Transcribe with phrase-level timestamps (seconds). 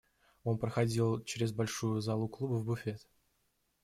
[0.43, 3.07] Он проходил чрез большую залу клуба в буфет.